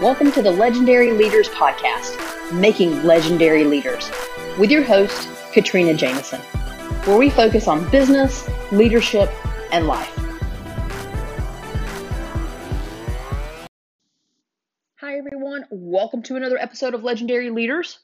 Welcome 0.00 0.30
to 0.30 0.42
the 0.42 0.52
Legendary 0.52 1.10
Leaders 1.10 1.48
Podcast, 1.48 2.52
Making 2.52 3.02
Legendary 3.02 3.64
Leaders, 3.64 4.08
with 4.56 4.70
your 4.70 4.84
host, 4.84 5.28
Katrina 5.52 5.92
Jameson, 5.92 6.40
where 7.04 7.18
we 7.18 7.30
focus 7.30 7.66
on 7.66 7.90
business, 7.90 8.48
leadership, 8.70 9.28
and 9.72 9.88
life. 9.88 10.16
Hi, 15.00 15.18
everyone. 15.18 15.64
Welcome 15.72 16.22
to 16.22 16.36
another 16.36 16.58
episode 16.58 16.94
of 16.94 17.02
Legendary 17.02 17.50
Leaders. 17.50 17.98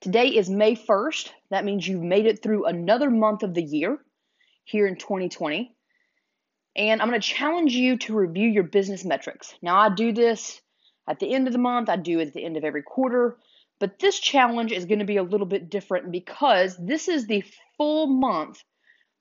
Today 0.00 0.28
is 0.28 0.48
May 0.48 0.74
1st. 0.74 1.28
That 1.50 1.66
means 1.66 1.86
you've 1.86 2.00
made 2.00 2.24
it 2.24 2.42
through 2.42 2.64
another 2.64 3.10
month 3.10 3.42
of 3.42 3.52
the 3.52 3.62
year 3.62 3.98
here 4.64 4.86
in 4.86 4.96
2020. 4.96 5.76
And 6.76 7.02
I'm 7.02 7.10
going 7.10 7.20
to 7.20 7.28
challenge 7.28 7.74
you 7.74 7.98
to 7.98 8.16
review 8.16 8.48
your 8.48 8.64
business 8.64 9.04
metrics. 9.04 9.52
Now, 9.60 9.78
I 9.78 9.90
do 9.90 10.10
this 10.10 10.62
at 11.08 11.20
the 11.20 11.32
end 11.34 11.46
of 11.46 11.52
the 11.52 11.58
month, 11.58 11.88
I 11.88 11.96
do 11.96 12.20
it 12.20 12.28
at 12.28 12.34
the 12.34 12.44
end 12.44 12.56
of 12.56 12.64
every 12.64 12.82
quarter. 12.82 13.36
But 13.80 13.98
this 13.98 14.18
challenge 14.18 14.72
is 14.72 14.84
going 14.84 15.00
to 15.00 15.04
be 15.04 15.16
a 15.16 15.22
little 15.22 15.46
bit 15.46 15.68
different 15.68 16.12
because 16.12 16.76
this 16.78 17.08
is 17.08 17.26
the 17.26 17.44
full 17.76 18.06
month 18.06 18.62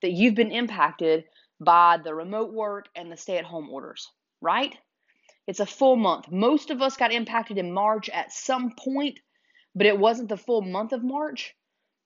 that 0.02 0.12
you've 0.12 0.36
been 0.36 0.52
impacted 0.52 1.26
by 1.60 1.98
the 1.98 2.14
remote 2.14 2.54
work 2.54 2.88
and 2.96 3.12
the 3.12 3.18
stay 3.18 3.38
at 3.38 3.46
home 3.46 3.70
orders, 3.70 4.10
right? 4.42 4.76
It's 5.48 5.60
a 5.60 5.66
full 5.66 5.96
month. 5.96 6.32
Most 6.32 6.70
of 6.70 6.82
us 6.82 6.98
got 6.98 7.12
impacted 7.12 7.58
in 7.58 7.74
March 7.74 8.10
at 8.10 8.32
some 8.32 8.74
point, 8.78 9.20
but 9.76 9.88
it 9.88 9.98
wasn't 9.98 10.30
the 10.30 10.38
full 10.38 10.62
month 10.62 10.94
of 10.94 11.04
March. 11.04 11.56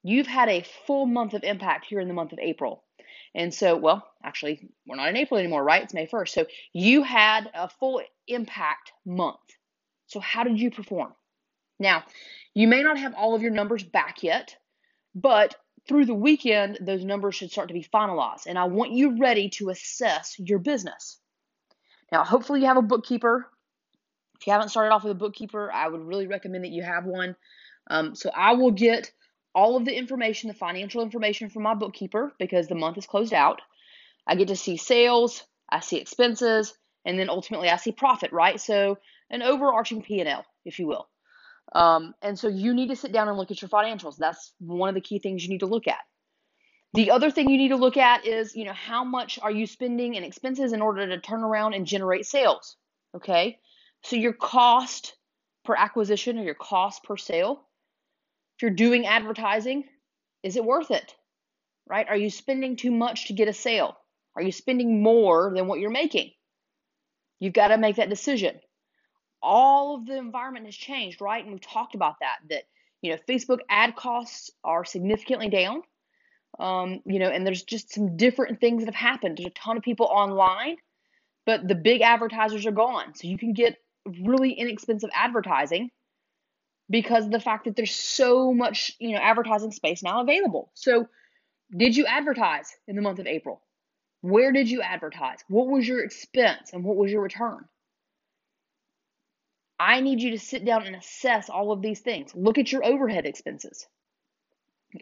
You've 0.04 0.28
had 0.28 0.50
a 0.50 0.66
full 0.86 1.06
month 1.06 1.34
of 1.34 1.44
impact 1.44 1.86
here 1.88 2.00
in 2.00 2.08
the 2.08 2.14
month 2.14 2.32
of 2.32 2.40
April. 2.40 2.84
And 3.36 3.54
so, 3.54 3.76
well, 3.76 4.08
actually, 4.24 4.70
we're 4.88 4.96
not 4.96 5.10
in 5.10 5.18
April 5.18 5.40
anymore, 5.40 5.64
right? 5.64 5.84
It's 5.84 5.94
May 5.94 6.08
1st. 6.08 6.30
So 6.30 6.46
you 6.74 7.04
had 7.04 7.52
a 7.54 7.70
full 7.70 8.02
impact 8.28 8.94
month. 9.06 9.38
So, 10.08 10.20
how 10.20 10.44
did 10.44 10.60
you 10.60 10.72
perform? 10.72 11.14
Now, 11.80 12.04
you 12.54 12.68
may 12.68 12.82
not 12.82 12.98
have 12.98 13.14
all 13.14 13.36
of 13.36 13.42
your 13.42 13.52
numbers 13.52 13.84
back 13.84 14.24
yet, 14.24 14.56
but 15.14 15.56
through 15.88 16.06
the 16.06 16.14
weekend, 16.14 16.80
those 16.82 17.04
numbers 17.04 17.36
should 17.36 17.52
start 17.52 17.68
to 17.68 17.74
be 17.74 17.84
finalized. 17.94 18.48
And 18.48 18.58
I 18.58 18.66
want 18.66 18.92
you 18.92 19.18
ready 19.20 19.50
to 19.52 19.70
assess 19.70 20.36
your 20.40 20.60
business. 20.60 21.20
Now, 22.12 22.24
hopefully, 22.24 22.62
you 22.62 22.68
have 22.68 22.78
a 22.78 22.82
bookkeeper. 22.82 23.48
If 24.40 24.48
you 24.48 24.54
haven't 24.54 24.70
started 24.70 24.94
off 24.94 25.04
with 25.04 25.12
a 25.12 25.16
bookkeeper, 25.16 25.72
I 25.72 25.88
would 25.88 26.02
really 26.02 26.28
recommend 26.28 26.64
that 26.64 26.72
you 26.72 26.84
have 26.84 27.06
one. 27.06 27.36
Um, 27.90 28.16
so, 28.16 28.32
I 28.36 28.54
will 28.54 28.72
get 28.72 29.12
all 29.54 29.76
of 29.76 29.86
the 29.86 29.98
information, 29.98 30.50
the 30.50 30.54
financial 30.54 31.02
information 31.02 31.50
from 31.50 31.64
my 31.64 31.74
bookkeeper 31.74 32.32
because 32.38 32.68
the 32.68 32.76
month 32.76 32.98
is 32.98 33.08
closed 33.08 33.34
out. 33.34 33.62
I 34.28 34.36
get 34.36 34.50
to 34.50 34.56
see 34.56 34.78
sales, 34.78 35.44
I 35.70 35.80
see 35.80 35.98
expenses, 35.98 36.78
and 37.06 37.18
then 37.18 37.30
ultimately 37.30 37.70
I 37.70 37.78
see 37.78 37.92
profit, 37.92 38.32
right? 38.32 38.60
So 38.60 39.00
an 39.30 39.42
overarching 39.42 40.02
P&L, 40.02 40.46
if 40.66 40.80
you 40.80 40.88
will. 40.88 41.08
Um, 41.74 42.14
and 42.22 42.40
so 42.40 42.48
you 42.48 42.74
need 42.74 42.90
to 42.90 42.96
sit 42.96 43.12
down 43.12 43.28
and 43.28 43.38
look 43.38 43.52
at 43.52 43.62
your 43.62 43.70
financials. 43.70 44.18
That's 44.18 44.54
one 44.60 44.90
of 44.90 44.96
the 44.96 45.02
key 45.02 45.20
things 45.20 45.44
you 45.44 45.50
need 45.50 45.60
to 45.60 45.66
look 45.66 45.88
at. 45.88 46.00
The 46.94 47.12
other 47.12 47.30
thing 47.30 47.50
you 47.50 47.58
need 47.58 47.70
to 47.70 47.76
look 47.76 47.98
at 47.98 48.26
is, 48.26 48.56
you 48.56 48.64
know, 48.64 48.74
how 48.74 49.04
much 49.04 49.38
are 49.42 49.52
you 49.52 49.68
spending 49.68 50.16
in 50.16 50.24
expenses 50.24 50.72
in 50.72 50.82
order 50.82 51.06
to 51.08 51.20
turn 51.20 51.44
around 51.44 51.74
and 51.74 51.86
generate 51.86 52.26
sales? 52.26 52.78
Okay? 53.16 53.60
So 54.04 54.16
your 54.16 54.34
cost 54.34 55.16
per 55.66 55.76
acquisition 55.76 56.40
or 56.40 56.44
your 56.44 56.56
cost 56.56 57.04
per 57.04 57.18
sale. 57.18 57.62
If 58.56 58.62
you're 58.62 58.72
doing 58.72 59.06
advertising, 59.06 59.84
is 60.42 60.56
it 60.56 60.64
worth 60.64 60.92
it? 60.92 61.14
Right? 61.86 62.08
Are 62.08 62.18
you 62.18 62.30
spending 62.30 62.78
too 62.78 62.92
much 62.92 63.28
to 63.28 63.34
get 63.34 63.50
a 63.50 63.54
sale? 63.54 63.98
Are 64.36 64.42
you 64.42 64.52
spending 64.52 65.04
more 65.04 65.52
than 65.54 65.68
what 65.68 65.80
you're 65.80 65.90
making? 65.90 66.32
You've 67.40 67.54
got 67.54 67.68
to 67.68 67.78
make 67.78 67.98
that 67.98 68.10
decision 68.10 68.60
all 69.42 69.96
of 69.96 70.06
the 70.06 70.18
environment 70.18 70.66
has 70.66 70.76
changed, 70.76 71.22
right? 71.22 71.44
And 71.44 71.54
we've 71.54 71.62
talked 71.62 71.96
about 71.96 72.16
that, 72.22 72.38
that, 72.50 72.64
you 73.02 73.12
know, 73.12 73.18
Facebook 73.28 73.60
ad 73.70 73.96
costs 73.96 74.52
are 74.64 74.86
significantly 74.86 75.50
down. 75.50 75.82
Um, 76.60 77.02
you 77.06 77.20
know, 77.20 77.30
and 77.30 77.46
there's 77.46 77.64
just 77.64 77.94
some 77.94 78.18
different 78.18 78.60
things 78.60 78.84
that 78.84 78.94
have 78.94 78.96
happened. 78.96 79.38
There's 79.38 79.48
a 79.48 79.52
ton 79.52 79.78
of 79.78 79.84
people 79.84 80.08
online, 80.08 80.78
but 81.46 81.68
the 81.68 81.76
big 81.76 82.02
advertisers 82.02 82.66
are 82.66 82.72
gone. 82.72 83.14
So 83.14 83.28
you 83.28 83.38
can 83.38 83.54
get 83.54 83.78
really 84.06 84.54
inexpensive 84.54 85.10
advertising 85.14 85.92
because 86.90 87.26
of 87.26 87.32
the 87.32 87.40
fact 87.40 87.66
that 87.66 87.76
there's 87.76 87.94
so 87.94 88.54
much, 88.54 88.94
you 89.00 89.12
know, 89.12 89.20
advertising 89.20 89.72
space 89.72 90.02
now 90.02 90.22
available. 90.22 90.72
So 90.74 91.08
did 91.76 91.96
you 91.96 92.06
advertise 92.06 92.74
in 92.88 92.96
the 92.96 93.02
month 93.02 93.20
of 93.20 93.28
April? 93.28 93.62
Where 94.22 94.52
did 94.52 94.70
you 94.70 94.82
advertise? 94.82 95.40
What 95.48 95.68
was 95.68 95.88
your 95.88 96.04
expense 96.04 96.72
and 96.74 96.84
what 96.84 96.96
was 96.96 97.12
your 97.12 97.22
return? 97.22 97.66
I 99.80 100.02
need 100.02 100.22
you 100.22 100.32
to 100.32 100.40
sit 100.40 100.66
down 100.66 100.86
and 100.86 100.96
assess 100.96 101.50
all 101.50 101.72
of 101.72 101.82
these 101.82 102.00
things. 102.00 102.34
Look 102.34 102.58
at 102.58 102.72
your 102.72 102.84
overhead 102.84 103.26
expenses. 103.26 103.88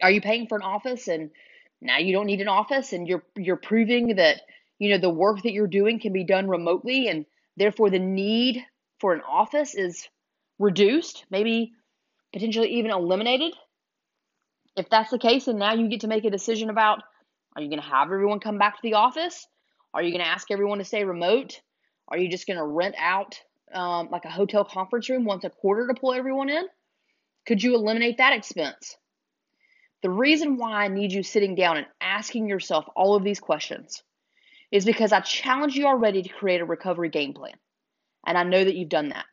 Are 0.02 0.10
you 0.10 0.20
paying 0.20 0.46
for 0.46 0.56
an 0.56 0.62
office 0.62 1.08
and 1.08 1.30
now 1.80 1.98
you 1.98 2.12
don't 2.12 2.26
need 2.26 2.40
an 2.40 2.48
office 2.48 2.92
and 2.92 3.06
you're 3.06 3.22
you're 3.36 3.56
proving 3.56 4.16
that 4.16 4.42
you 4.78 4.90
know 4.90 4.98
the 4.98 5.10
work 5.10 5.42
that 5.42 5.52
you're 5.52 5.66
doing 5.66 6.00
can 6.00 6.12
be 6.12 6.24
done 6.24 6.48
remotely 6.48 7.08
and 7.08 7.24
therefore 7.56 7.90
the 7.90 7.98
need 7.98 8.64
for 8.98 9.14
an 9.14 9.22
office 9.22 9.74
is 9.74 10.08
reduced, 10.58 11.24
maybe 11.30 11.72
potentially 12.32 12.74
even 12.74 12.90
eliminated? 12.90 13.54
If 14.76 14.90
that's 14.90 15.10
the 15.10 15.18
case, 15.18 15.48
and 15.48 15.58
now 15.58 15.74
you 15.74 15.88
get 15.88 16.00
to 16.00 16.08
make 16.08 16.24
a 16.24 16.30
decision 16.30 16.68
about 16.68 17.02
are 17.54 17.62
you 17.62 17.68
going 17.68 17.80
to 17.80 17.88
have 17.88 18.08
everyone 18.08 18.40
come 18.40 18.58
back 18.58 18.76
to 18.76 18.82
the 18.82 18.94
office? 18.94 19.46
Are 19.94 20.02
you 20.02 20.10
going 20.10 20.22
to 20.22 20.28
ask 20.28 20.50
everyone 20.50 20.78
to 20.78 20.84
stay 20.84 21.04
remote? 21.04 21.62
Are 22.08 22.18
you 22.18 22.28
just 22.28 22.46
going 22.46 22.58
to 22.58 22.64
rent 22.64 22.94
out 22.98 23.40
um, 23.72 24.08
like 24.10 24.24
a 24.24 24.30
hotel 24.30 24.64
conference 24.64 25.08
room 25.08 25.24
once 25.24 25.44
a 25.44 25.50
quarter 25.50 25.86
to 25.86 25.94
pull 25.94 26.12
everyone 26.12 26.48
in? 26.48 26.64
Could 27.46 27.62
you 27.62 27.74
eliminate 27.74 28.18
that 28.18 28.32
expense? 28.32 28.96
The 30.02 30.10
reason 30.10 30.56
why 30.56 30.84
I 30.84 30.88
need 30.88 31.12
you 31.12 31.22
sitting 31.22 31.54
down 31.54 31.78
and 31.78 31.86
asking 32.00 32.48
yourself 32.48 32.84
all 32.94 33.16
of 33.16 33.24
these 33.24 33.40
questions 33.40 34.02
is 34.70 34.84
because 34.84 35.12
I 35.12 35.20
challenge 35.20 35.74
you 35.74 35.86
already 35.86 36.22
to 36.22 36.28
create 36.28 36.60
a 36.60 36.66
recovery 36.66 37.08
game 37.08 37.32
plan. 37.32 37.54
And 38.26 38.36
I 38.36 38.42
know 38.42 38.62
that 38.62 38.74
you've 38.74 38.88
done 38.88 39.10
that. 39.10 39.24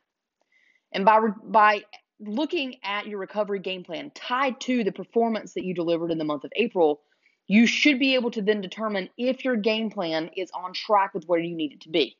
And 0.92 1.04
by, 1.04 1.20
by 1.42 1.82
looking 2.20 2.76
at 2.84 3.06
your 3.06 3.18
recovery 3.18 3.58
game 3.58 3.84
plan 3.84 4.10
tied 4.14 4.60
to 4.60 4.84
the 4.84 4.92
performance 4.92 5.54
that 5.54 5.64
you 5.64 5.74
delivered 5.74 6.12
in 6.12 6.18
the 6.18 6.24
month 6.24 6.44
of 6.44 6.52
April, 6.54 7.02
you 7.46 7.66
should 7.66 7.98
be 7.98 8.14
able 8.14 8.30
to 8.30 8.42
then 8.42 8.60
determine 8.60 9.10
if 9.18 9.44
your 9.44 9.56
game 9.56 9.90
plan 9.90 10.30
is 10.36 10.50
on 10.52 10.72
track 10.72 11.12
with 11.12 11.24
where 11.26 11.40
you 11.40 11.54
need 11.54 11.72
it 11.72 11.80
to 11.82 11.90
be. 11.90 12.16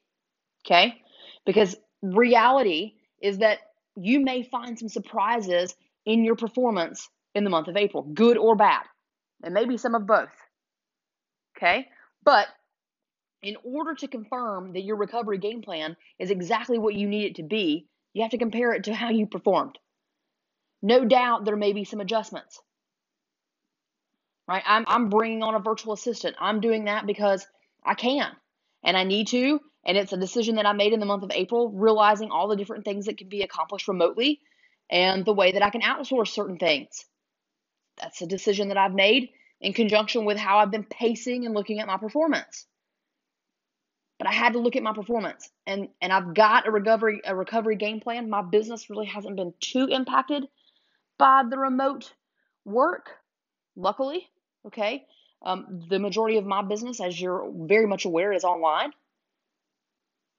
Okay? 0.66 1.00
Because 1.46 1.76
reality 2.12 2.94
is 3.20 3.38
that 3.38 3.58
you 3.96 4.20
may 4.20 4.42
find 4.42 4.78
some 4.78 4.88
surprises 4.88 5.74
in 6.04 6.24
your 6.24 6.36
performance 6.36 7.08
in 7.34 7.44
the 7.44 7.50
month 7.50 7.68
of 7.68 7.76
April, 7.76 8.02
good 8.02 8.36
or 8.36 8.54
bad, 8.56 8.82
and 9.42 9.54
maybe 9.54 9.76
some 9.76 9.94
of 9.94 10.06
both. 10.06 10.28
Okay? 11.56 11.88
But 12.22 12.48
in 13.42 13.56
order 13.62 13.94
to 13.94 14.08
confirm 14.08 14.72
that 14.72 14.82
your 14.82 14.96
recovery 14.96 15.38
game 15.38 15.62
plan 15.62 15.96
is 16.18 16.30
exactly 16.30 16.78
what 16.78 16.94
you 16.94 17.06
need 17.06 17.26
it 17.26 17.34
to 17.36 17.42
be, 17.42 17.86
you 18.12 18.22
have 18.22 18.30
to 18.30 18.38
compare 18.38 18.72
it 18.72 18.84
to 18.84 18.94
how 18.94 19.10
you 19.10 19.26
performed. 19.26 19.78
No 20.82 21.04
doubt 21.04 21.44
there 21.44 21.56
may 21.56 21.72
be 21.72 21.84
some 21.84 22.00
adjustments. 22.00 22.60
Right? 24.46 24.62
I'm, 24.66 24.84
I'm 24.86 25.08
bringing 25.08 25.42
on 25.42 25.54
a 25.54 25.58
virtual 25.58 25.94
assistant. 25.94 26.36
I'm 26.38 26.60
doing 26.60 26.84
that 26.84 27.06
because 27.06 27.46
I 27.84 27.94
can 27.94 28.30
and 28.82 28.96
I 28.96 29.04
need 29.04 29.28
to, 29.28 29.60
and 29.86 29.96
it's 29.96 30.12
a 30.12 30.16
decision 30.16 30.56
that 30.56 30.66
I 30.66 30.72
made 30.72 30.92
in 30.92 31.00
the 31.00 31.06
month 31.06 31.22
of 31.22 31.30
April, 31.32 31.70
realizing 31.70 32.30
all 32.30 32.48
the 32.48 32.56
different 32.56 32.84
things 32.84 33.06
that 33.06 33.18
can 33.18 33.28
be 33.28 33.42
accomplished 33.42 33.88
remotely 33.88 34.40
and 34.90 35.24
the 35.24 35.32
way 35.32 35.52
that 35.52 35.62
I 35.62 35.70
can 35.70 35.82
outsource 35.82 36.28
certain 36.28 36.58
things. 36.58 37.04
That's 38.00 38.22
a 38.22 38.26
decision 38.26 38.68
that 38.68 38.76
I've 38.78 38.94
made 38.94 39.30
in 39.60 39.72
conjunction 39.72 40.24
with 40.24 40.38
how 40.38 40.58
I've 40.58 40.70
been 40.70 40.84
pacing 40.84 41.46
and 41.46 41.54
looking 41.54 41.80
at 41.80 41.86
my 41.86 41.96
performance. 41.96 42.66
But 44.18 44.28
I 44.28 44.32
had 44.32 44.52
to 44.52 44.58
look 44.58 44.76
at 44.76 44.82
my 44.82 44.92
performance 44.92 45.50
and 45.66 45.88
and 46.00 46.12
I've 46.12 46.34
got 46.34 46.66
a 46.66 46.70
recovery 46.70 47.20
a 47.24 47.34
recovery 47.34 47.76
game 47.76 48.00
plan. 48.00 48.30
My 48.30 48.42
business 48.42 48.88
really 48.88 49.06
hasn't 49.06 49.36
been 49.36 49.52
too 49.60 49.86
impacted 49.90 50.44
by 51.18 51.42
the 51.48 51.58
remote 51.58 52.12
work, 52.64 53.10
luckily. 53.76 54.26
Okay. 54.66 55.04
Um, 55.42 55.82
the 55.90 55.98
majority 55.98 56.38
of 56.38 56.46
my 56.46 56.62
business, 56.62 57.00
as 57.00 57.20
you're 57.20 57.50
very 57.54 57.86
much 57.86 58.06
aware, 58.06 58.32
is 58.32 58.44
online. 58.44 58.92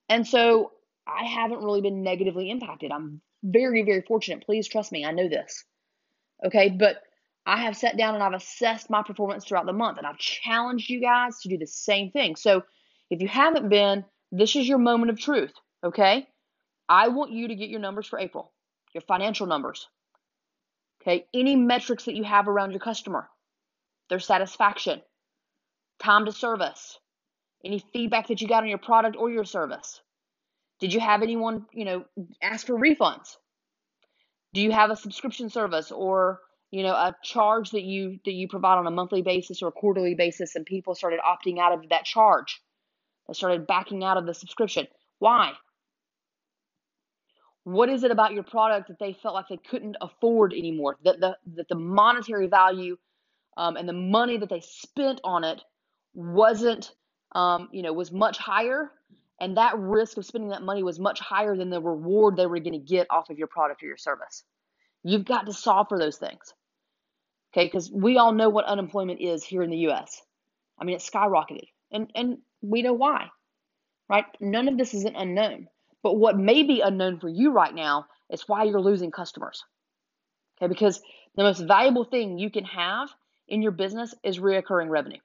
And 0.10 0.28
so 0.28 0.72
I 1.07 1.25
haven't 1.25 1.63
really 1.63 1.81
been 1.81 2.04
negatively 2.04 2.50
impacted. 2.50 2.92
I'm 2.92 3.22
very, 3.44 3.84
very 3.84 4.02
fortunate. 4.02 4.46
Please 4.46 4.68
trust 4.68 4.92
me, 4.92 5.06
I 5.06 5.12
know 5.12 5.30
this. 5.30 5.63
Okay, 6.46 6.69
but 6.69 7.02
I 7.46 7.57
have 7.57 7.78
sat 7.78 7.98
down 7.98 8.16
and 8.16 8.24
I've 8.24 8.34
assessed 8.34 8.90
my 8.90 9.04
performance 9.04 9.46
throughout 9.46 9.66
the 9.66 9.74
month 9.74 9.98
and 9.98 10.07
I've 10.07 10.18
challenged 10.18 10.90
you 10.90 11.00
guys 11.00 11.40
to 11.42 11.50
do 11.50 11.57
the 11.57 11.68
same 11.68 12.12
thing. 12.12 12.36
So 12.36 12.63
if 13.10 13.22
you 13.22 13.28
haven't 13.28 13.69
been, 13.69 14.04
this 14.31 14.56
is 14.56 14.68
your 14.68 14.80
moment 14.80 15.12
of 15.12 15.19
truth. 15.19 15.54
Okay, 15.84 16.28
I 16.90 17.10
want 17.10 17.31
you 17.31 17.48
to 17.48 17.56
get 17.56 17.69
your 17.69 17.80
numbers 17.80 18.07
for 18.07 18.18
April, 18.18 18.52
your 18.94 19.02
financial 19.02 19.46
numbers. 19.46 19.88
Okay, 21.02 21.28
any 21.34 21.56
metrics 21.56 22.06
that 22.06 22.16
you 22.16 22.24
have 22.24 22.48
around 22.48 22.72
your 22.72 22.80
customer, 22.80 23.30
their 24.10 24.19
satisfaction, 24.19 25.02
time 26.00 26.25
to 26.25 26.31
service, 26.31 26.98
any 27.66 27.84
feedback 27.92 28.28
that 28.28 28.42
you 28.42 28.48
got 28.48 28.64
on 28.64 28.70
your 28.70 28.78
product 28.78 29.18
or 29.18 29.30
your 29.30 29.44
service. 29.44 30.02
Did 30.80 30.94
you 30.94 31.00
have 31.00 31.24
anyone, 31.24 31.66
you 31.74 31.86
know, 31.86 32.06
ask 32.42 32.68
for 32.68 32.80
refunds? 32.80 33.38
Do 34.54 34.62
you 34.62 34.72
have 34.72 34.92
a 34.92 34.96
subscription 34.96 35.50
service 35.50 35.92
or, 35.92 36.40
you 36.72 36.84
know, 36.84 36.94
a 36.94 37.16
charge 37.24 37.72
that 37.72 37.84
you 37.84 38.20
that 38.26 38.34
you 38.34 38.48
provide 38.48 38.78
on 38.78 38.88
a 38.88 38.92
monthly 38.92 39.22
basis 39.22 39.62
or 39.62 39.70
a 39.70 39.72
quarterly 39.72 40.16
basis 40.16 40.56
and 40.56 40.66
people 40.66 40.96
started 40.96 41.20
opting 41.20 41.60
out 41.60 41.74
of 41.74 41.90
that 41.90 42.06
charge? 42.06 42.62
They 43.28 43.34
started 43.34 43.68
backing 43.68 44.04
out 44.04 44.18
of 44.18 44.26
the 44.26 44.34
subscription. 44.34 44.88
Why? 45.20 45.54
What 47.64 47.90
is 47.90 48.04
it 48.04 48.12
about 48.12 48.34
your 48.34 48.44
product 48.44 48.90
that 48.90 49.00
they 49.00 49.14
felt 49.14 49.34
like 49.34 49.48
they 49.50 49.58
couldn't 49.58 49.98
afford 50.00 50.54
anymore? 50.54 50.98
That 51.04 51.20
the 51.20 51.38
that 51.56 51.68
the 51.68 51.76
monetary 51.76 52.48
value 52.48 52.98
um, 53.58 53.76
and 53.76 53.90
the 53.90 53.94
money 53.94 54.38
that 54.38 54.50
they 54.50 54.62
spent 54.62 55.20
on 55.24 55.44
it 55.44 55.62
wasn't, 56.14 56.92
um, 57.36 57.68
you 57.72 57.84
know, 57.84 57.94
was 57.94 58.12
much 58.12 58.38
higher, 58.38 58.90
and 59.40 59.58
that 59.58 59.78
risk 59.78 60.18
of 60.18 60.26
spending 60.26 60.50
that 60.50 60.64
money 60.64 60.82
was 60.82 61.00
much 61.00 61.20
higher 61.20 61.56
than 61.56 61.70
the 61.70 61.82
reward 61.82 62.38
they 62.38 62.48
were 62.48 62.60
going 62.60 62.72
to 62.72 62.80
get 62.80 63.08
off 63.10 63.30
of 63.30 63.38
your 63.38 63.48
product 63.48 63.84
or 63.84 63.88
your 63.88 63.98
service. 63.98 64.44
You've 65.04 65.26
got 65.26 65.46
to 65.46 65.54
solve 65.54 65.90
for 65.90 66.00
those 66.00 66.18
things, 66.18 66.54
okay? 67.54 67.66
Because 67.66 67.92
we 67.92 68.18
all 68.18 68.32
know 68.32 68.50
what 68.50 68.66
unemployment 68.66 69.20
is 69.20 69.44
here 69.44 69.62
in 69.62 69.70
the 69.70 69.78
U.S. 69.90 70.22
I 70.80 70.86
mean, 70.86 70.96
it's 70.96 71.10
skyrocketed, 71.10 71.68
and 71.92 72.10
and 72.16 72.38
we 72.62 72.82
know 72.82 72.94
why, 72.94 73.28
right? 74.10 74.26
None 74.40 74.70
of 74.70 74.78
this 74.78 74.94
is 74.94 75.04
an 75.04 75.16
unknown. 75.16 75.68
But 76.02 76.18
what 76.18 76.38
may 76.38 76.64
be 76.64 76.81
unknown 76.81 77.20
for 77.20 77.28
you 77.28 77.52
right 77.52 77.74
now 77.74 78.06
is 78.30 78.48
why 78.48 78.64
you're 78.64 78.81
losing 78.81 79.12
customers. 79.12 79.64
Okay, 80.58 80.68
because 80.70 81.02
the 81.36 81.44
most 81.44 81.60
valuable 81.60 82.06
thing 82.06 82.40
you 82.40 82.50
can 82.50 82.64
have 82.64 83.10
in 83.48 83.62
your 83.62 83.72
business 83.72 84.16
is 84.24 84.40
reoccurring 84.40 84.90
revenue. 84.90 85.20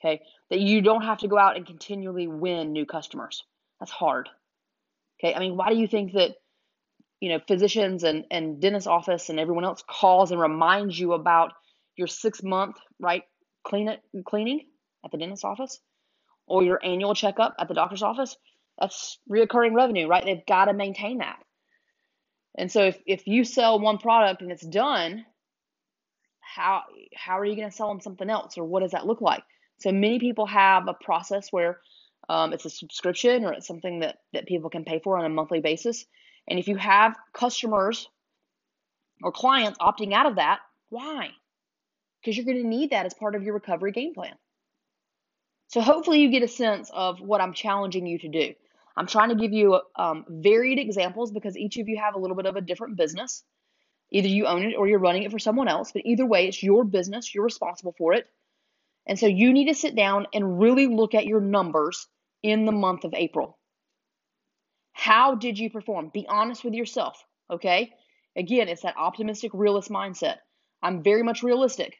Okay, 0.00 0.22
that 0.50 0.60
you 0.60 0.80
don't 0.80 1.02
have 1.02 1.18
to 1.18 1.28
go 1.28 1.38
out 1.38 1.56
and 1.56 1.66
continually 1.66 2.28
win 2.28 2.72
new 2.72 2.86
customers. 2.86 3.42
That's 3.80 3.90
hard. 3.90 4.28
Okay, 5.18 5.34
I 5.34 5.40
mean, 5.40 5.56
why 5.56 5.70
do 5.70 5.76
you 5.76 5.88
think 5.88 6.12
that 6.12 6.36
you 7.20 7.30
know 7.30 7.40
physicians 7.46 8.04
and 8.04 8.24
and 8.30 8.60
dentist 8.60 8.86
office 8.86 9.28
and 9.28 9.40
everyone 9.40 9.64
else 9.64 9.82
calls 9.88 10.30
and 10.30 10.40
reminds 10.40 10.98
you 10.98 11.14
about 11.14 11.52
your 11.96 12.06
six 12.06 12.42
month 12.42 12.76
right 13.00 13.24
clean 13.64 13.88
it 13.88 14.00
cleaning 14.24 14.66
at 15.04 15.10
the 15.10 15.18
dentist 15.18 15.44
office 15.44 15.80
or 16.46 16.62
your 16.62 16.80
annual 16.84 17.14
checkup 17.14 17.54
at 17.58 17.68
the 17.68 17.74
doctor's 17.74 18.02
office? 18.02 18.36
That's 18.80 19.18
reoccurring 19.30 19.74
revenue, 19.74 20.06
right? 20.06 20.24
They've 20.24 20.46
got 20.46 20.66
to 20.66 20.72
maintain 20.72 21.18
that. 21.18 21.38
And 22.56 22.70
so 22.70 22.84
if, 22.84 22.98
if 23.06 23.26
you 23.26 23.44
sell 23.44 23.78
one 23.78 23.98
product 23.98 24.42
and 24.42 24.50
it's 24.50 24.66
done, 24.66 25.24
how 26.40 26.82
how 27.14 27.38
are 27.38 27.44
you 27.44 27.56
going 27.56 27.68
to 27.70 27.76
sell 27.76 27.88
them 27.88 28.00
something 28.00 28.28
else 28.28 28.56
or 28.56 28.64
what 28.64 28.80
does 28.80 28.92
that 28.92 29.06
look 29.06 29.20
like? 29.20 29.42
So 29.78 29.92
many 29.92 30.18
people 30.18 30.46
have 30.46 30.88
a 30.88 30.94
process 30.94 31.48
where 31.50 31.80
um, 32.28 32.52
it's 32.52 32.64
a 32.64 32.70
subscription 32.70 33.44
or 33.44 33.52
it's 33.52 33.66
something 33.66 34.00
that, 34.00 34.18
that 34.32 34.46
people 34.46 34.70
can 34.70 34.84
pay 34.84 35.00
for 35.02 35.18
on 35.18 35.24
a 35.24 35.28
monthly 35.28 35.60
basis. 35.60 36.04
And 36.48 36.58
if 36.58 36.68
you 36.68 36.76
have 36.76 37.16
customers 37.32 38.08
or 39.22 39.32
clients 39.32 39.78
opting 39.78 40.12
out 40.12 40.26
of 40.26 40.36
that, 40.36 40.60
why? 40.90 41.30
Because 42.20 42.36
you're 42.36 42.46
going 42.46 42.62
to 42.62 42.68
need 42.68 42.90
that 42.90 43.06
as 43.06 43.14
part 43.14 43.34
of 43.34 43.42
your 43.42 43.54
recovery 43.54 43.92
game 43.92 44.14
plan. 44.14 44.34
So 45.68 45.80
hopefully 45.80 46.20
you 46.20 46.30
get 46.30 46.42
a 46.42 46.48
sense 46.48 46.90
of 46.92 47.20
what 47.20 47.40
I'm 47.40 47.52
challenging 47.52 48.06
you 48.06 48.18
to 48.20 48.28
do. 48.28 48.54
I'm 48.96 49.06
trying 49.06 49.28
to 49.28 49.36
give 49.36 49.52
you 49.52 49.80
um, 49.96 50.24
varied 50.28 50.78
examples 50.78 51.30
because 51.30 51.56
each 51.56 51.76
of 51.76 51.88
you 51.88 51.98
have 51.98 52.14
a 52.14 52.18
little 52.18 52.36
bit 52.36 52.46
of 52.46 52.56
a 52.56 52.60
different 52.60 52.96
business. 52.96 53.44
Either 54.10 54.28
you 54.28 54.46
own 54.46 54.62
it 54.62 54.74
or 54.74 54.88
you're 54.88 54.98
running 54.98 55.22
it 55.22 55.30
for 55.30 55.38
someone 55.38 55.68
else, 55.68 55.92
but 55.92 56.02
either 56.04 56.26
way, 56.26 56.48
it's 56.48 56.62
your 56.62 56.82
business. 56.82 57.34
You're 57.34 57.44
responsible 57.44 57.94
for 57.96 58.14
it. 58.14 58.26
And 59.08 59.18
so 59.18 59.26
you 59.26 59.52
need 59.52 59.68
to 59.68 59.74
sit 59.74 59.96
down 59.96 60.26
and 60.34 60.60
really 60.60 60.86
look 60.86 61.14
at 61.14 61.26
your 61.26 61.40
numbers 61.40 62.06
in 62.42 62.66
the 62.66 62.72
month 62.72 63.04
of 63.04 63.14
April. 63.14 63.58
How 64.92 65.34
did 65.34 65.58
you 65.58 65.70
perform? 65.70 66.10
Be 66.12 66.26
honest 66.28 66.62
with 66.62 66.74
yourself, 66.74 67.24
okay? 67.50 67.94
Again, 68.36 68.68
it's 68.68 68.82
that 68.82 68.96
optimistic 68.96 69.52
realist 69.54 69.90
mindset. 69.90 70.36
I'm 70.82 71.02
very 71.02 71.22
much 71.22 71.42
realistic. 71.42 71.96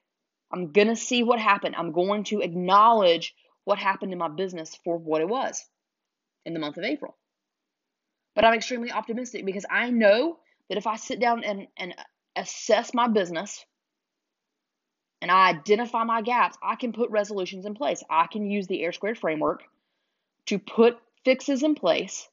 I'm 0.52 0.72
going 0.72 0.88
to 0.88 0.96
see 0.96 1.22
what 1.22 1.38
happened. 1.38 1.74
I'm 1.76 1.92
going 1.92 2.24
to 2.24 2.40
acknowledge 2.40 3.34
what 3.64 3.78
happened 3.78 4.12
in 4.12 4.18
my 4.18 4.28
business 4.28 4.76
for 4.84 4.98
what 4.98 5.20
it 5.20 5.28
was 5.28 5.64
in 6.44 6.54
the 6.54 6.60
month 6.60 6.76
of 6.76 6.84
April. 6.84 7.16
But 8.34 8.44
I'm 8.44 8.54
extremely 8.54 8.92
optimistic 8.92 9.44
because 9.44 9.66
I 9.70 9.90
know 9.90 10.38
that 10.68 10.78
if 10.78 10.86
I 10.86 10.96
sit 10.96 11.20
down 11.20 11.44
and, 11.44 11.66
and 11.76 11.94
assess 12.36 12.94
my 12.94 13.08
business 13.08 13.64
and 15.20 15.30
I 15.30 15.48
identify 15.50 16.04
my 16.04 16.22
gaps, 16.22 16.56
I 16.62 16.76
can 16.76 16.92
put 16.92 17.10
resolutions 17.10 17.66
in 17.66 17.74
place. 17.74 18.02
I 18.08 18.26
can 18.26 18.50
use 18.50 18.66
the 18.66 18.84
R 18.84 18.92
Squared 18.92 19.18
framework 19.18 19.64
to 20.46 20.58
put 20.58 20.98
fixes 21.24 21.62
in 21.62 21.74
place 21.74 22.28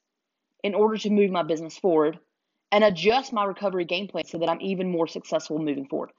in 0.64 0.76
order 0.76 0.98
to 0.98 1.10
move 1.10 1.32
my 1.32 1.44
business 1.44 1.78
forward 1.78 2.20
and 2.72 2.84
adjust 2.84 3.34
my 3.34 3.46
recovery 3.46 3.86
game 3.86 4.08
plan 4.08 4.26
so 4.26 4.40
that 4.40 4.50
I'm 4.50 4.62
even 4.62 4.90
more 4.92 5.08
successful 5.08 5.60
moving 5.60 5.88
forward. 5.88 6.12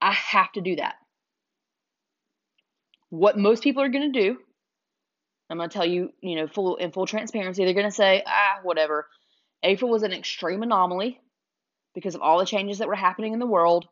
I 0.00 0.12
have 0.12 0.52
to 0.52 0.60
do 0.60 0.76
that. 0.76 0.94
What 3.10 3.38
most 3.38 3.62
people 3.62 3.82
are 3.82 3.88
going 3.88 4.12
to 4.12 4.20
do 4.20 4.38
I'm 5.50 5.58
going 5.58 5.68
to 5.68 5.74
tell 5.74 5.86
you, 5.86 6.12
you 6.20 6.36
know, 6.36 6.46
full 6.46 6.76
in 6.76 6.90
full 6.90 7.06
transparency, 7.06 7.64
they're 7.64 7.74
going 7.74 7.84
to 7.86 7.90
say, 7.90 8.22
ah, 8.26 8.60
whatever. 8.62 9.06
April 9.62 9.90
was 9.90 10.02
an 10.02 10.12
extreme 10.12 10.62
anomaly 10.62 11.20
because 11.94 12.14
of 12.14 12.22
all 12.22 12.38
the 12.38 12.46
changes 12.46 12.78
that 12.78 12.88
were 12.88 12.94
happening 12.94 13.32
in 13.32 13.38
the 13.38 13.46
world. 13.46 13.86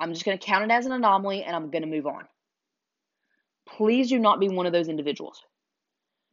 I'm 0.00 0.12
just 0.12 0.24
going 0.24 0.38
to 0.38 0.44
count 0.44 0.64
it 0.64 0.70
as 0.70 0.86
an 0.86 0.92
anomaly 0.92 1.42
and 1.42 1.54
I'm 1.54 1.70
going 1.70 1.82
to 1.82 1.88
move 1.88 2.06
on. 2.06 2.24
Please 3.66 4.08
do 4.08 4.18
not 4.18 4.40
be 4.40 4.48
one 4.48 4.66
of 4.66 4.72
those 4.72 4.88
individuals 4.88 5.42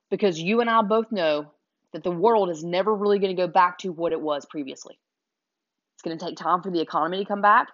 because 0.10 0.40
you 0.40 0.62
and 0.62 0.70
I 0.70 0.82
both 0.82 1.12
know 1.12 1.52
that 1.94 2.04
the 2.04 2.12
world 2.12 2.50
is 2.50 2.64
never 2.64 2.94
really 2.94 3.20
going 3.20 3.36
to 3.36 3.42
go 3.42 3.48
back 3.48 3.80
to 3.80 3.92
what 3.92 4.12
it 4.12 4.22
was 4.22 4.46
previously. 4.46 4.98
It's 5.96 6.04
going 6.04 6.18
to 6.18 6.26
take 6.26 6.38
time 6.38 6.62
for 6.62 6.72
the 6.72 6.82
economy 6.82 7.20
to 7.20 7.26
come 7.26 7.42
back. 7.42 7.70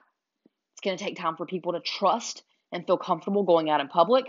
It's 0.73 0.81
going 0.81 0.97
to 0.97 1.03
take 1.03 1.17
time 1.17 1.35
for 1.35 1.45
people 1.45 1.73
to 1.73 1.79
trust 1.79 2.43
and 2.71 2.85
feel 2.85 2.97
comfortable 2.97 3.43
going 3.43 3.69
out 3.69 3.81
in 3.81 3.87
public. 3.87 4.25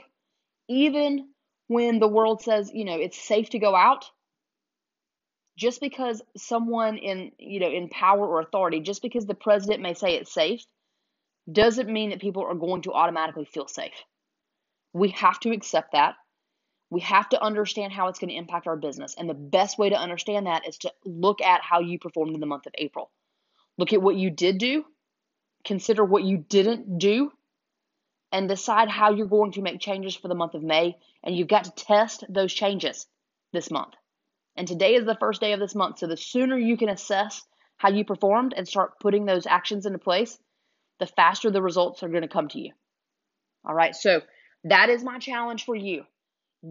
Even 0.69 1.29
when 1.69 1.99
the 1.99 2.09
world 2.09 2.43
says, 2.43 2.71
you 2.73 2.85
know, 2.85 2.99
it's 2.99 3.19
safe 3.19 3.51
to 3.51 3.59
go 3.59 3.75
out, 3.75 4.05
just 5.57 5.81
because 5.81 6.23
someone 6.37 6.97
in, 6.97 7.33
you 7.39 7.61
know, 7.61 7.71
in 7.71 7.89
power 7.89 8.27
or 8.27 8.41
authority, 8.41 8.81
just 8.81 9.03
because 9.03 9.27
the 9.27 9.35
president 9.35 9.81
may 9.81 9.95
say 9.95 10.15
it's 10.15 10.33
safe, 10.33 10.65
doesn't 11.51 11.89
mean 11.89 12.11
that 12.11 12.21
people 12.21 12.45
are 12.45 12.55
going 12.55 12.83
to 12.83 12.93
automatically 12.93 13.45
feel 13.45 13.67
safe. 13.67 13.95
We 14.93 15.11
have 15.11 15.41
to 15.41 15.51
accept 15.51 15.93
that. 15.93 16.15
We 16.91 17.01
have 17.01 17.29
to 17.31 17.43
understand 17.43 17.93
how 17.93 18.09
it's 18.09 18.19
going 18.19 18.29
to 18.29 18.37
impact 18.37 18.67
our 18.67 18.77
business. 18.77 19.15
And 19.17 19.29
the 19.29 19.35
best 19.35 19.79
way 19.79 19.91
to 19.91 19.97
understand 19.97 20.47
that 20.47 20.69
is 20.69 20.77
to 20.79 20.93
look 21.05 21.41
at 21.41 21.63
how 21.63 21.81
you 21.81 21.99
performed 21.99 22.35
in 22.35 22.41
the 22.41 22.47
month 22.47 22.67
of 22.67 22.75
April. 22.77 23.11
Look 23.79 23.93
at 23.95 24.03
what 24.03 24.17
you 24.17 24.31
did 24.31 24.59
do, 24.59 24.85
consider 25.65 26.05
what 26.05 26.25
you 26.25 26.37
didn't 26.37 26.99
do, 26.99 27.33
and 28.31 28.49
decide 28.49 28.89
how 28.89 29.13
you're 29.13 29.27
going 29.27 29.53
to 29.53 29.63
make 29.63 29.81
changes 29.81 30.15
for 30.15 30.29
the 30.29 30.35
month 30.35 30.55
of 30.55 30.63
May. 30.63 30.97
And 31.23 31.35
you've 31.35 31.49
got 31.49 31.65
to 31.65 31.85
test 31.85 32.25
those 32.29 32.53
changes 32.53 33.07
this 33.53 33.71
month. 33.71 33.95
And 34.57 34.69
today 34.69 34.95
is 34.95 35.07
the 35.07 35.17
first 35.19 35.41
day 35.41 35.55
of 35.55 35.61
this 35.61 35.75
month. 35.75 35.99
So 35.99 36.07
the 36.07 36.17
sooner 36.17 36.59
you 36.59 36.77
can 36.77 36.91
assess 36.91 37.43
how 37.79 37.91
you 37.91 38.05
performed 38.05 38.53
and 38.57 38.69
start 38.69 39.01
putting 39.01 39.25
those 39.25 39.47
actions 39.47 39.87
into 39.87 39.99
place, 39.99 40.39
the 41.03 41.07
faster 41.09 41.51
the 41.51 41.61
results 41.61 42.05
are 42.05 42.09
going 42.09 42.23
to 42.23 42.29
come 42.29 42.47
to 42.47 42.61
you. 42.61 42.71
All 43.65 43.75
right. 43.75 43.97
So 43.97 44.21
that 44.63 44.89
is 44.89 45.03
my 45.03 45.19
challenge 45.19 45.65
for 45.65 45.75
you. 45.75 46.05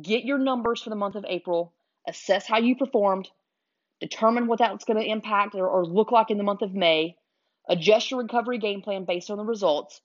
Get 0.02 0.24
your 0.24 0.38
numbers 0.38 0.82
for 0.82 0.90
the 0.90 0.96
month 0.96 1.16
of 1.16 1.26
April, 1.28 1.74
assess 2.08 2.48
how 2.48 2.60
you 2.60 2.78
performed, 2.78 3.30
determine 4.00 4.48
what 4.48 4.60
that's 4.60 4.86
going 4.86 5.04
to 5.04 5.12
impact 5.12 5.54
or, 5.56 5.68
or 5.68 5.86
look 5.86 6.14
like 6.14 6.32
in 6.32 6.38
the 6.38 6.46
month 6.46 6.62
of 6.62 6.74
May, 6.74 7.18
adjust 7.68 8.10
your 8.10 8.22
recovery 8.22 8.58
game 8.58 8.82
plan 8.82 9.04
based 9.04 9.30
on 9.30 9.38
the 9.38 9.44
results, 9.44 10.00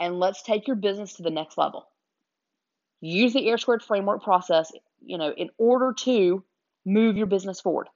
and 0.00 0.18
let's 0.18 0.42
take 0.42 0.66
your 0.66 0.76
business 0.76 1.12
to 1.14 1.22
the 1.22 1.30
next 1.30 1.58
level. 1.58 1.86
Use 3.02 3.34
the 3.34 3.50
R 3.50 3.58
Squared 3.58 3.82
framework 3.82 4.22
process, 4.22 4.72
you 5.04 5.18
know, 5.18 5.30
in 5.30 5.50
order 5.58 5.92
to 6.04 6.42
move 6.86 7.18
your 7.18 7.26
business 7.26 7.60
forward. 7.60 7.88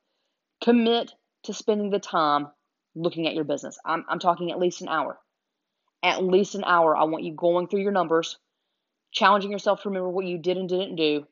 Commit 0.63 1.15
to 1.45 1.55
spending 1.55 1.89
the 1.89 1.99
time 1.99 2.49
looking 2.95 3.27
at 3.27 3.35
your 3.35 3.45
business. 3.45 3.79
I'm, 3.87 4.05
I'm 4.07 4.19
talking 4.19 4.51
at 4.53 4.59
least 4.59 4.83
an 4.83 4.89
hour. 4.89 5.19
At 6.03 6.25
least 6.25 6.55
an 6.55 6.65
hour. 6.65 6.97
I 6.97 7.05
want 7.05 7.25
you 7.25 7.33
going 7.33 7.69
through 7.69 7.83
your 7.83 7.93
numbers, 7.93 8.39
challenging 9.13 9.53
yourself 9.53 9.83
to 9.83 9.89
remember 9.89 10.09
what 10.09 10.27
you 10.27 10.39
did 10.39 10.57
and 10.57 10.69
didn't 10.69 10.97
do, 10.97 11.27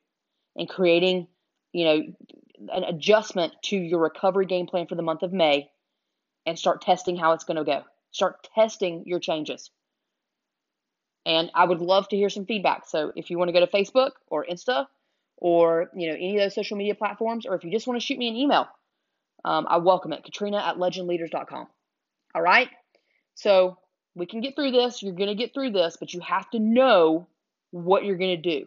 and 0.57 0.69
creating, 0.69 1.27
you 1.73 1.85
know, 1.85 2.03
an 2.73 2.85
adjustment 2.85 3.55
to 3.65 3.77
your 3.77 4.01
recovery 4.01 4.47
game 4.47 4.67
plan 4.67 4.87
for 4.87 4.95
the 4.95 5.03
month 5.03 5.23
of 5.23 5.33
May 5.33 5.71
and 6.47 6.59
start 6.59 6.83
testing 6.83 7.17
how 7.17 7.33
it's 7.33 7.45
going 7.45 7.57
to 7.57 7.65
go. 7.65 7.83
Start 8.13 8.49
testing 8.55 9.05
your 9.07 9.21
changes. 9.21 9.71
And 11.27 11.51
I 11.55 11.65
would 11.65 11.81
love 11.81 12.09
to 12.09 12.17
hear 12.17 12.31
some 12.31 12.47
feedback. 12.47 12.87
So 12.87 13.13
if 13.15 13.31
you 13.31 13.39
want 13.39 13.49
to 13.49 13.53
go 13.53 13.65
to 13.65 13.67
Facebook 13.67 14.13
or 14.27 14.45
Insta 14.45 14.87
or 15.37 15.91
you 15.95 16.09
know 16.09 16.15
any 16.15 16.37
of 16.37 16.43
those 16.43 16.55
social 16.55 16.77
media 16.77 16.95
platforms, 16.95 17.47
or 17.47 17.55
if 17.55 17.65
you 17.65 17.71
just 17.71 17.87
want 17.87 18.01
to 18.01 18.05
shoot 18.05 18.19
me 18.19 18.29
an 18.29 18.37
email, 18.37 18.67
um, 19.45 19.67
I 19.69 19.79
welcome 19.79 20.13
it. 20.13 20.25
Katrina 20.25 20.59
at 20.59 20.77
legendleaders.com. 20.77 21.67
All 22.35 22.43
right. 22.43 22.69
So 23.35 23.79
we 24.15 24.27
can 24.27 24.41
get 24.41 24.57
through 24.57 24.73
this. 24.73 25.03
You're 25.03 25.15
going 25.15 25.29
to 25.29 25.35
get 25.35 25.55
through 25.55 25.71
this, 25.71 25.97
but 25.99 26.13
you 26.13 26.21
have 26.21 26.49
to 26.51 26.59
know 26.59 27.29
what 27.71 28.05
you're 28.05 28.19
going 28.19 28.43
to 28.43 28.59
do. 28.61 28.67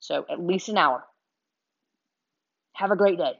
So 0.00 0.24
at 0.30 0.40
least 0.40 0.68
an 0.68 0.78
hour. 0.78 1.04
Have 2.74 2.90
a 2.90 2.96
great 2.96 3.18
day. 3.18 3.32